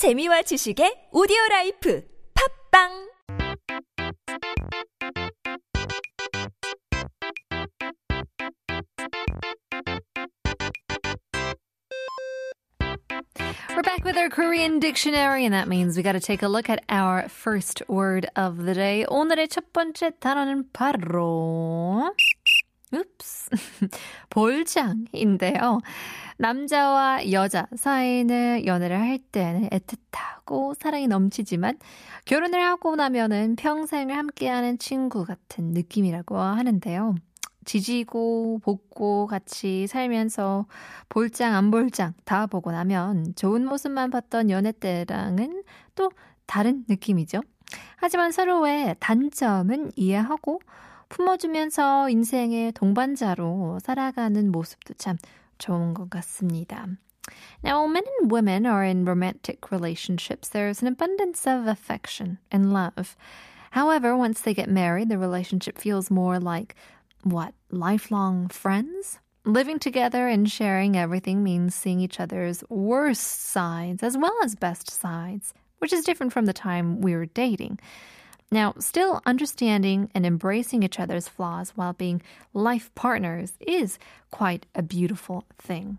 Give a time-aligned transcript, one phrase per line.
[0.00, 2.02] 재미와 지식의 오디오 라이프
[2.72, 3.10] 팝빵
[13.70, 16.68] We're back with our Korean dictionary, and that means we got to take a look
[16.68, 19.04] at our first word of the day.
[19.08, 22.14] 오늘의 첫 번째 단어는 바로
[22.94, 23.50] oops
[24.30, 25.80] 볼장인데요.
[26.38, 31.78] 남자와 여자 사이는 연애를 할 때는 애틋하고 사랑이 넘치지만
[32.24, 37.14] 결혼을 하고 나면은 평생을 함께하는 친구 같은 느낌이라고 하는데요.
[37.64, 40.66] 지지고 볶고 같이 살면서
[41.08, 45.62] 볼장 안 볼장 다 보고 나면 좋은 모습만 봤던 연애 때랑은
[45.94, 46.10] 또
[46.46, 47.42] 다른 느낌이죠.
[47.96, 50.60] 하지만 서로의 단점은 이해하고
[51.09, 55.17] 품어주면서 인생의 동반자로 살아가는 모습도 참
[55.57, 56.87] 좋은 것 같습니다.
[57.63, 60.49] Now, men and women are in romantic relationships.
[60.49, 63.15] There's an abundance of affection and love.
[63.71, 66.75] However, once they get married, the relationship feels more like
[67.23, 67.53] what?
[67.71, 69.19] Lifelong friends?
[69.43, 74.89] Living together and sharing everything means seeing each other's worst sides as well as best
[74.89, 77.79] sides, which is different from the time we were dating.
[78.52, 82.20] Now, still understanding and embracing each other's flaws while being
[82.52, 83.98] life partners is
[84.32, 85.98] quite a beautiful thing.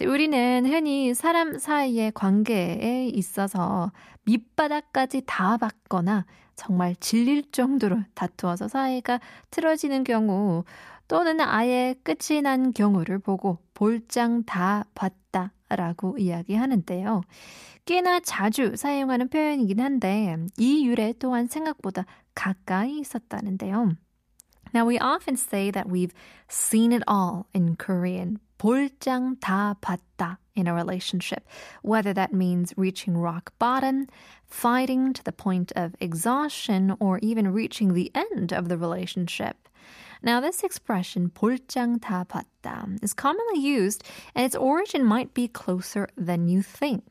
[0.00, 3.92] 우리는 흔히 사람 사이의 관계에 있어서
[4.24, 6.24] 밑바닥까지 다 받거나
[6.56, 10.64] 정말 질릴 정도로 다투어서 사이가 틀어지는 경우
[11.06, 17.21] 또는 아예 끝이 난 경우를 보고 볼장 다 봤다 라고 이야기하는데요.
[17.85, 23.95] 꽤나 자주 사용하는 표현이긴 한데 이 유래 또한 생각보다 가까이 있었다는데요.
[24.73, 26.13] Now we often say that we've
[26.47, 28.37] seen it all in Korean.
[28.59, 31.47] 볼장 다 봤다 in a relationship,
[31.81, 34.05] whether that means reaching rock bottom,
[34.45, 39.69] fighting to the point of exhaustion, or even reaching the end of the relationship.
[40.24, 44.02] Now, this expression, 볼장 다 봤다, is commonly used,
[44.34, 47.04] and its origin might be closer than you think.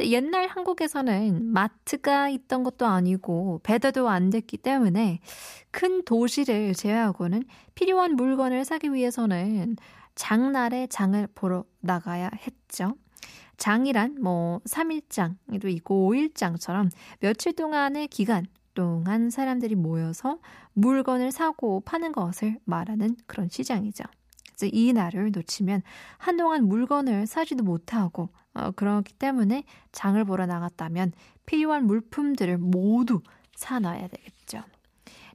[0.00, 5.20] 옛날 한국에서는 마트가 있던 것도 아니고 배달도 안 됐기 때문에
[5.70, 7.44] 큰 도시를 제외하고는
[7.74, 9.76] 필요한 물건을 사기 위해서는
[10.16, 12.94] 장날에 장을 보러 나가야 했죠.
[13.58, 16.90] 장이란 뭐 3일장도 있고 5일장처럼
[17.20, 20.38] 며칠 동안의 기간 동안 사람들이 모여서
[20.74, 24.04] 물건을 사고 파는 것을 말하는 그런 시장이죠.
[24.66, 25.82] 이 날을 놓치면
[26.18, 31.12] 한동안 물건을 사지도 못하고 어, 그렇기 때문에 장을 보러 나갔다면
[31.46, 33.22] 필요한 물품들을 모두
[33.56, 34.64] 사놔야 되겠죠.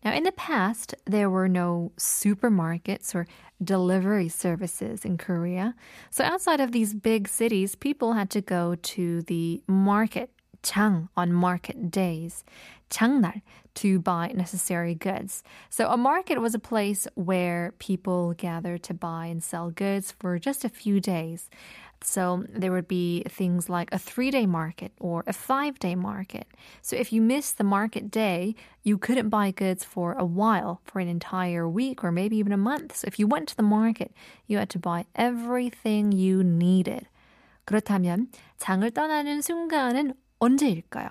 [0.04, 3.26] Now, in the past, there were no supermarkets or
[3.64, 5.74] delivery services in Korea.
[6.12, 10.30] So, outside of these big cities, people had to go to the market,
[10.65, 12.45] 장, on market days,
[12.91, 13.43] 장날,
[13.75, 15.43] to buy necessary goods.
[15.71, 20.39] So, a market was a place where people gathered to buy and sell goods for
[20.39, 21.49] just a few days.
[22.03, 26.47] So there would be things like a three day market or a five day market.
[26.81, 31.01] So if you missed the market day, you couldn't buy goods for a while, for
[31.01, 32.97] an entire week or maybe even a month.
[32.97, 34.13] So if you went to the market,
[34.47, 37.07] you had to buy everything you needed.
[37.67, 41.09] 그렇다면 장을 떠나는 순간은 언제일까요?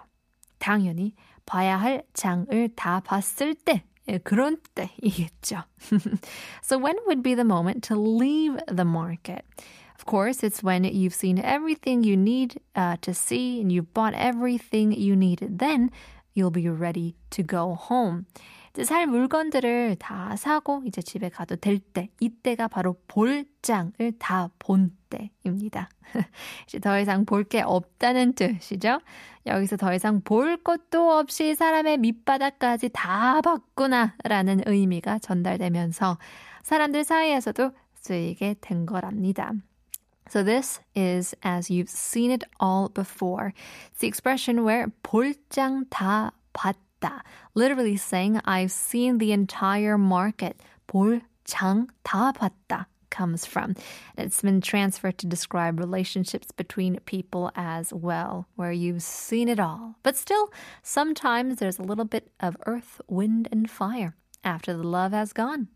[0.59, 1.15] 당연히
[1.45, 3.83] 봐야 할 장을 다 봤을 때
[4.23, 5.63] 그런 때이겠죠.
[6.63, 9.45] so when would be the moment to leave the market?
[9.95, 14.13] Of course, it's when you've seen everything you need uh, to see and you've bought
[14.13, 15.59] everything you needed.
[15.59, 15.91] Then
[16.33, 18.25] you'll be ready to go home.
[18.82, 25.88] 살 물건들을 다 사고 이제 집에 가도 될 때, 이때가 바로 볼장을 다 본 때입니다.
[26.66, 28.98] 이제 더 이상 볼 게 없다는 뜻이죠.
[29.46, 36.18] 여기서 더 이상 볼 것도 없이 사람의 밑바닥까지 다 봤구나라는 의미가 전달되면서
[36.64, 39.52] 사람들 사이에서도 쓰이게 된 거랍니다.
[40.28, 43.52] So this is as you've seen it all before.
[43.92, 47.21] It's the expression where 볼장 다 봤 다.
[47.55, 50.61] Literally saying I've seen the entire market.
[50.87, 53.75] 볼장 다 봤다 comes from.
[54.17, 59.95] It's been transferred to describe relationships between people as well, where you've seen it all.
[60.03, 60.51] But still,
[60.83, 65.67] sometimes there's a little bit of earth, wind, and fire after the love has gone.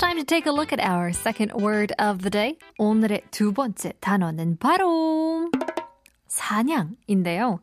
[0.00, 2.56] Time to take a look at our second word of the day.
[2.78, 5.50] 오늘의 두 번째 단어는 바로
[6.26, 7.60] 사냥인데요.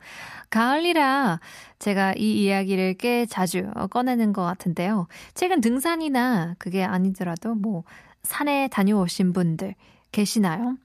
[0.52, 1.40] 가을이라
[1.80, 5.08] 제가 이 이야기를 꽤 자주 꺼내는 것 같은데요.
[5.34, 7.84] 최근 등산이나 그게 아니더라도 뭐
[8.22, 9.74] 산에 다녀오신 분들
[10.12, 10.78] 계시나요?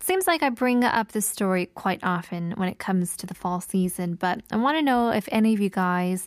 [0.00, 3.60] Seems like I bring up this story quite often when it comes to the fall
[3.60, 6.26] season, but I want to know if any of you guys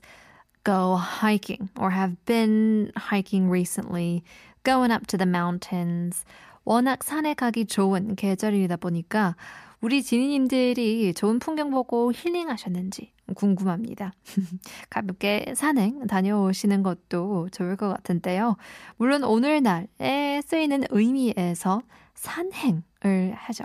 [0.63, 4.23] go hiking or have been hiking recently,
[4.63, 6.23] going up to the mountains.
[6.63, 9.35] 워낙 산에 가기 좋은 계절이다 보니까
[9.81, 14.13] 우리 지니님들이 좋은 풍경 보고 힐링하셨는지 궁금합니다.
[14.89, 18.57] 가볍게 산행 다녀오시는 것도 좋을 것 같은데요.
[18.97, 21.81] 물론 오늘날에 쓰이는 의미에서
[22.13, 23.63] 산행을 하죠.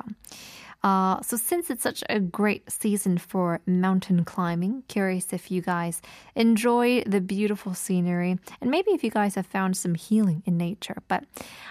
[0.86, 6.00] Uh, so, since it's such a great season for mountain climbing, curious if you guys
[6.36, 11.02] enjoy the beautiful scenery and maybe if you guys have found some healing in nature.
[11.08, 11.24] But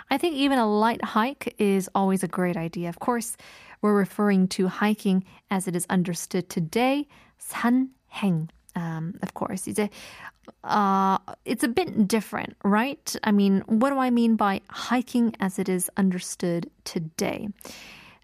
[0.10, 2.90] I think even a light hike is always a great idea.
[2.90, 3.38] Of course,
[3.82, 7.08] we're referring to hiking as it is understood today,
[7.40, 8.50] 산행.
[8.76, 9.90] Um, of course, it's a,
[10.66, 13.16] uh, it's a bit different, right?
[13.24, 17.48] I mean, what do I mean by hiking as it is understood today?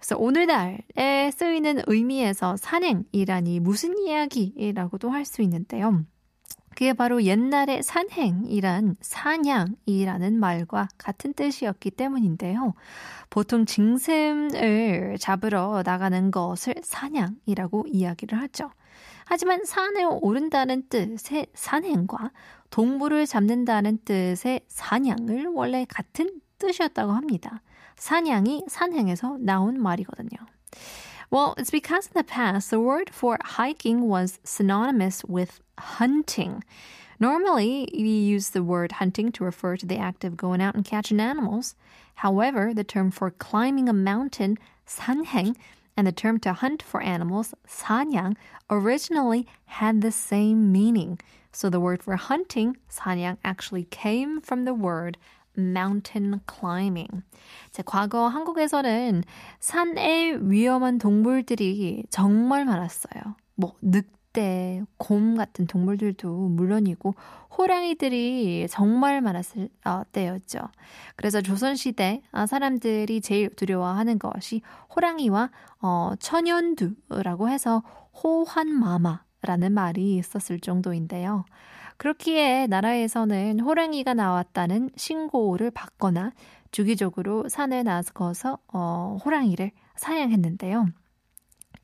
[0.02, 6.04] 그래서 오늘날에 쓰이는 의미에서 산행이라니 무슨 이야기라고도 할 수 있는데요.
[6.72, 12.74] 그게 바로 옛날의 산행이란 사냥이라는 말과 같은 뜻이었기 때문인데요.
[13.30, 18.72] 보통 짐승을 잡으러 나가는 것을 사냥이라고 이야기를 하죠.
[19.26, 22.32] 하지만 산에 오른다는 뜻의 산행과
[22.72, 27.62] 동물을 잡는다는 뜻의 사냥을 원래 같은 뜻이었다고 합니다.
[27.97, 30.39] 사냥이 산행에서 나온 말이거든요.
[31.31, 36.63] Well, it's because in the past the word for hiking was synonymous with hunting.
[37.19, 40.85] Normally, we use the word hunting to refer to the act of going out and
[40.85, 41.75] catching animals.
[42.17, 45.57] However, the term for climbing a mountain, 산행,
[45.97, 48.37] and the term to hunt for animals, 사냥,
[48.69, 51.19] originally had the same meaning.
[51.53, 55.17] So the word for hunting, 사냥, actually came from the word
[55.58, 57.24] mountain climbing.
[57.72, 59.24] 자, 과거 한국에서는
[59.60, 63.36] 산에 위험한 동물들이 정말 많았어요.
[63.56, 67.14] 뭐 늑대, 곰 같은 동물들도 물론이고
[67.58, 70.60] 호랑이들이 정말 많았을 어, 때였죠.
[71.16, 74.62] 그래서 조선 시대 어, 사람들이 제일 두려워하는 것이
[74.96, 75.52] 호랑이와
[75.82, 77.84] 어, 천연두라고 해서
[78.24, 81.46] 호환마마라는 말이 있었을 정도인데요.
[82.02, 86.32] 그렇기에 나라에서는 호랑이가 나왔다는 신고를 받거나
[86.72, 90.88] 주기적으로 산에 나서서 어, 호랑이를 사냥했는데요.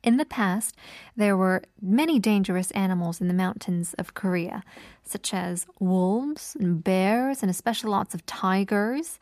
[0.04, 0.76] In the past,
[1.16, 4.64] there were many dangerous animals in the mountains of Korea,
[5.06, 9.20] such as wolves and bears, and especially lots of tigers.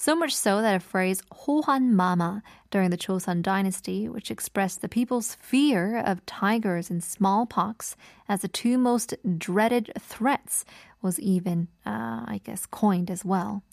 [0.00, 4.88] So much so that a phrase Hohan Mama during the Chosun dynasty, which expressed the
[4.88, 7.96] people's fear of tigers and smallpox
[8.28, 10.64] as the two most dreaded threats,
[11.02, 13.64] was even, uh, I guess, coined as well.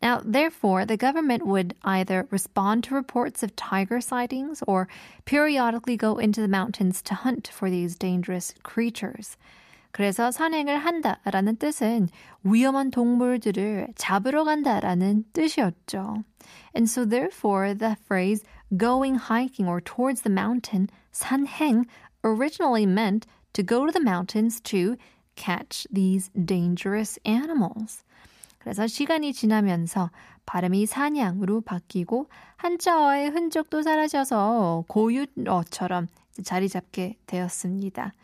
[0.00, 4.86] Now, therefore, the government would either respond to reports of tiger sightings or
[5.24, 9.36] periodically go into the mountains to hunt for these dangerous creatures.
[9.92, 12.08] 그래서 산행을 한다라는 뜻은
[12.44, 16.24] 위험한 동물들을 잡으러 간다라는 뜻이었죠.
[16.74, 18.42] And so therefore the phrase
[18.76, 21.84] going hiking or towards the mountain, 산행,
[22.24, 24.96] originally meant to go to the mountains to
[25.36, 28.02] catch these dangerous animals.
[28.58, 30.10] 그래서 시간이 지나면서
[30.46, 36.06] 발음이 사냥으로 바뀌고 한자어의 흔적도 사라져서 고유어처럼
[36.44, 38.14] 자리 잡게 되었습니다.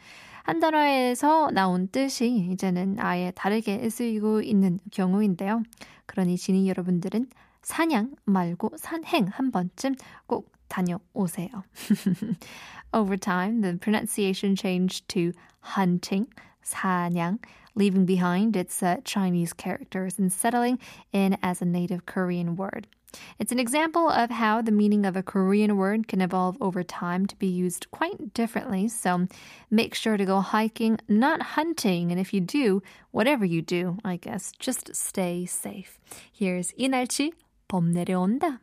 [0.48, 5.62] 한 단어에서 나온 뜻이 이제는 아예 다르게 쓰이고 있는 경우인데요.
[6.06, 7.26] 그러니 지니 여러분들은
[7.60, 11.50] 사냥 말고 산행 한 번쯤 꼭 다녀오세요.
[12.94, 15.32] Over time, the pronunciation changed to
[15.76, 16.30] hunting,
[16.67, 17.39] 사냥,
[17.75, 20.79] leaving behind its uh, Chinese characters and settling
[21.11, 22.87] in as a native Korean word.
[23.37, 27.25] It's an example of how the meaning of a Korean word can evolve over time
[27.27, 28.87] to be used quite differently.
[28.87, 29.27] So
[29.69, 32.11] make sure to go hiking, not hunting.
[32.11, 32.81] And if you do,
[33.11, 35.99] whatever you do, I guess, just stay safe.
[36.31, 37.33] Here's 이날치
[37.67, 38.59] 봄 내려온다.